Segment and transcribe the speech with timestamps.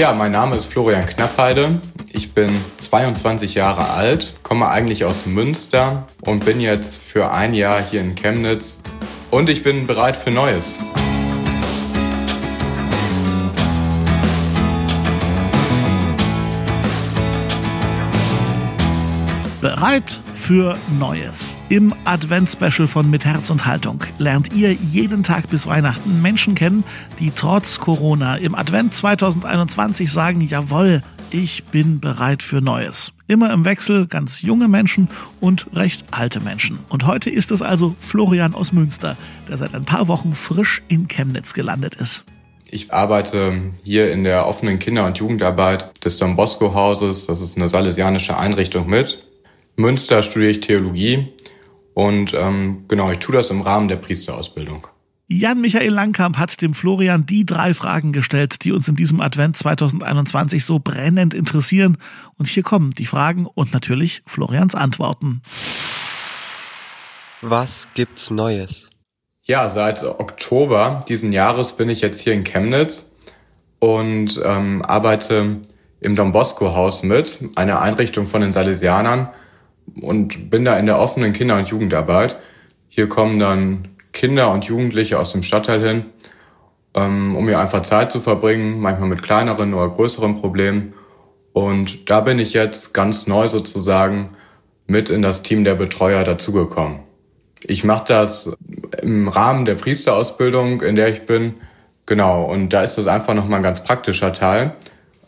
[0.00, 1.78] Ja, mein Name ist Florian Knappheide.
[2.10, 2.48] Ich bin
[2.78, 8.14] 22 Jahre alt, komme eigentlich aus Münster und bin jetzt für ein Jahr hier in
[8.14, 8.82] Chemnitz
[9.30, 10.78] und ich bin bereit für Neues.
[19.60, 21.58] Bereit für Neues.
[21.68, 26.82] Im Advent-Special von Mit Herz und Haltung lernt ihr jeden Tag bis Weihnachten Menschen kennen,
[27.20, 33.12] die trotz Corona im Advent 2021 sagen, jawohl, ich bin bereit für Neues.
[33.28, 35.08] Immer im Wechsel ganz junge Menschen
[35.40, 36.78] und recht alte Menschen.
[36.88, 39.16] Und heute ist es also Florian aus Münster,
[39.48, 42.24] der seit ein paar Wochen frisch in Chemnitz gelandet ist.
[42.68, 47.26] Ich arbeite hier in der offenen Kinder- und Jugendarbeit des Don Bosco Hauses.
[47.26, 49.29] Das ist eine salesianische Einrichtung mit.
[49.80, 51.32] Münster studiere ich Theologie
[51.94, 54.86] und ähm, genau, ich tue das im Rahmen der Priesterausbildung.
[55.32, 60.64] Jan-Michael Langkamp hat dem Florian die drei Fragen gestellt, die uns in diesem Advent 2021
[60.64, 61.98] so brennend interessieren.
[62.36, 65.42] Und hier kommen die Fragen und natürlich Florians Antworten.
[67.42, 68.90] Was gibt's Neues?
[69.42, 73.14] Ja, seit Oktober diesen Jahres bin ich jetzt hier in Chemnitz
[73.78, 75.60] und ähm, arbeite
[76.00, 79.28] im Don Bosco Haus mit, einer Einrichtung von den Salesianern
[80.00, 82.38] und bin da in der offenen Kinder- und Jugendarbeit.
[82.88, 86.04] Hier kommen dann Kinder und Jugendliche aus dem Stadtteil hin,
[86.94, 90.94] ähm, um hier einfach Zeit zu verbringen, manchmal mit kleineren oder größeren Problemen.
[91.52, 94.30] Und da bin ich jetzt ganz neu sozusagen
[94.86, 97.00] mit in das Team der Betreuer dazugekommen.
[97.62, 98.52] Ich mache das
[99.02, 101.54] im Rahmen der Priesterausbildung, in der ich bin.
[102.06, 104.74] Genau, und da ist das einfach nochmal ein ganz praktischer Teil.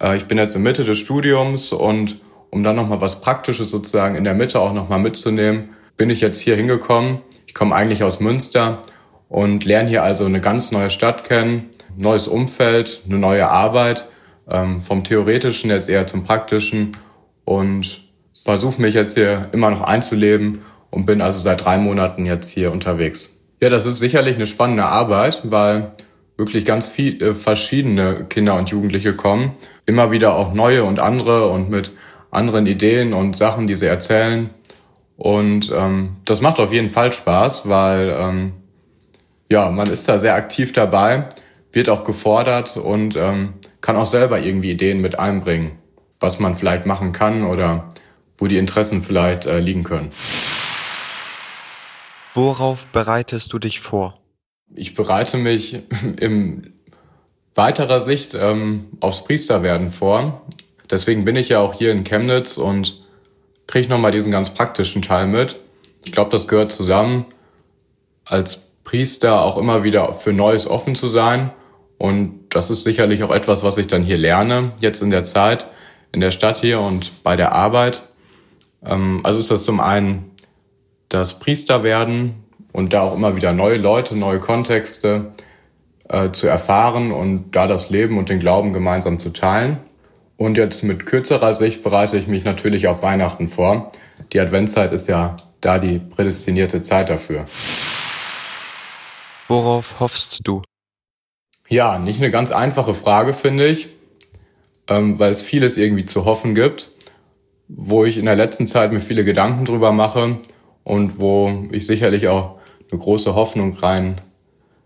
[0.00, 2.16] Äh, ich bin jetzt in Mitte des Studiums und
[2.52, 6.38] um dann nochmal was Praktisches sozusagen in der Mitte auch nochmal mitzunehmen, bin ich jetzt
[6.38, 7.20] hier hingekommen.
[7.46, 8.82] Ich komme eigentlich aus Münster
[9.28, 14.06] und lerne hier also eine ganz neue Stadt kennen, neues Umfeld, eine neue Arbeit,
[14.48, 16.92] ähm, vom Theoretischen jetzt eher zum Praktischen
[17.46, 18.02] und
[18.44, 20.60] versuche mich jetzt hier immer noch einzuleben
[20.90, 23.38] und bin also seit drei Monaten jetzt hier unterwegs.
[23.62, 25.92] Ja, das ist sicherlich eine spannende Arbeit, weil
[26.36, 29.52] wirklich ganz viele äh, verschiedene Kinder und Jugendliche kommen.
[29.86, 31.92] Immer wieder auch neue und andere und mit
[32.32, 34.50] anderen Ideen und Sachen, die sie erzählen.
[35.16, 38.52] Und ähm, das macht auf jeden Fall Spaß, weil ähm,
[39.48, 41.28] ja, man ist da sehr aktiv dabei,
[41.70, 45.78] wird auch gefordert und ähm, kann auch selber irgendwie Ideen mit einbringen,
[46.18, 47.88] was man vielleicht machen kann oder
[48.36, 50.10] wo die Interessen vielleicht äh, liegen können.
[52.32, 54.18] Worauf bereitest du dich vor?
[54.74, 55.82] Ich bereite mich
[56.18, 56.72] in
[57.54, 60.46] weiterer Sicht ähm, aufs Priesterwerden vor.
[60.92, 63.02] Deswegen bin ich ja auch hier in Chemnitz und
[63.66, 65.58] kriege nochmal diesen ganz praktischen Teil mit.
[66.04, 67.24] Ich glaube, das gehört zusammen,
[68.26, 71.50] als Priester auch immer wieder für Neues offen zu sein.
[71.96, 75.66] Und das ist sicherlich auch etwas, was ich dann hier lerne, jetzt in der Zeit,
[76.12, 78.02] in der Stadt hier und bei der Arbeit.
[78.84, 80.30] Ähm, also ist das zum einen
[81.08, 82.34] das Priesterwerden
[82.72, 85.32] und da auch immer wieder neue Leute, neue Kontexte
[86.08, 89.78] äh, zu erfahren und da das Leben und den Glauben gemeinsam zu teilen.
[90.42, 93.92] Und jetzt mit kürzerer Sicht bereite ich mich natürlich auf Weihnachten vor.
[94.32, 97.44] Die Adventszeit ist ja da die prädestinierte Zeit dafür.
[99.46, 100.62] Worauf hoffst du?
[101.68, 103.90] Ja, nicht eine ganz einfache Frage, finde ich,
[104.88, 106.90] ähm, weil es vieles irgendwie zu hoffen gibt,
[107.68, 110.38] wo ich in der letzten Zeit mir viele Gedanken drüber mache
[110.82, 112.58] und wo ich sicherlich auch
[112.90, 114.20] eine große Hoffnung rein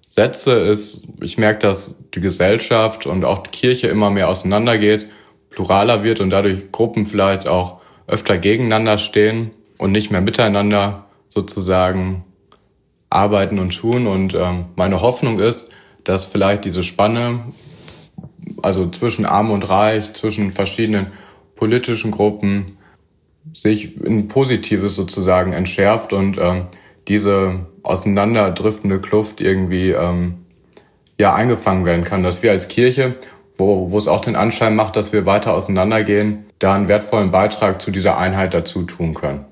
[0.07, 5.09] setze, ist, ich merke, dass die Gesellschaft und auch die Kirche immer mehr auseinandergeht
[5.57, 12.25] pluraler wird und dadurch Gruppen vielleicht auch öfter gegeneinander stehen und nicht mehr miteinander sozusagen
[13.09, 14.07] arbeiten und tun.
[14.07, 15.71] Und ähm, meine Hoffnung ist,
[16.05, 17.45] dass vielleicht diese Spanne,
[18.63, 21.09] also zwischen Arm und Reich, zwischen verschiedenen
[21.57, 22.77] politischen Gruppen,
[23.53, 26.67] sich in Positives sozusagen entschärft und ähm,
[27.09, 30.35] diese auseinanderdriftende Kluft irgendwie ähm,
[31.19, 33.15] ja eingefangen werden kann, dass wir als Kirche
[33.59, 37.81] wo, wo es auch den Anschein macht, dass wir weiter auseinandergehen, da einen wertvollen Beitrag
[37.81, 39.45] zu dieser Einheit dazu tun können.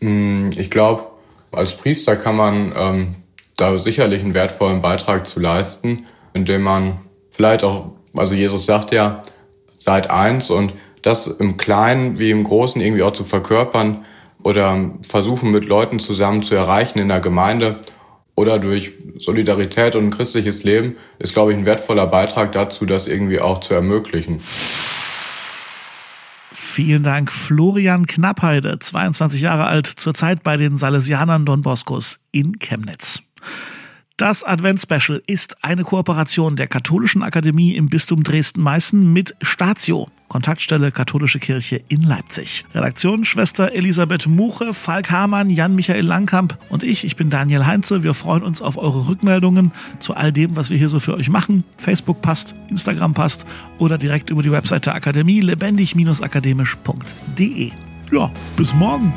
[0.00, 1.04] Hm, ich glaube,
[1.52, 3.14] als Priester kann man ähm,
[3.56, 7.00] da sicherlich einen wertvollen Beitrag zu leisten, indem man
[7.30, 9.22] vielleicht auch, also Jesus sagt ja,
[9.72, 14.04] seid eins und das im Kleinen wie im Großen irgendwie auch zu verkörpern
[14.42, 17.80] oder versuchen mit Leuten zusammen zu erreichen in der Gemeinde
[18.38, 23.40] oder durch Solidarität und christliches Leben ist, glaube ich, ein wertvoller Beitrag dazu, das irgendwie
[23.40, 24.40] auch zu ermöglichen.
[26.52, 33.22] Vielen Dank, Florian Knappheide, 22 Jahre alt, zurzeit bei den Salesianern Don Boscos in Chemnitz.
[34.16, 40.08] Das Advent-Special ist eine Kooperation der Katholischen Akademie im Bistum Dresden-Meißen mit Statio.
[40.28, 42.66] Kontaktstelle Katholische Kirche in Leipzig.
[42.74, 48.02] Redaktion Schwester Elisabeth Muche, Falk Hamann, Jan-Michael Langkamp und ich, ich bin Daniel Heinze.
[48.02, 51.28] Wir freuen uns auf eure Rückmeldungen zu all dem, was wir hier so für euch
[51.28, 51.64] machen.
[51.78, 53.44] Facebook passt, Instagram passt
[53.78, 57.72] oder direkt über die Webseite Akademie lebendig-akademisch.de.
[58.10, 59.12] Ja, bis morgen.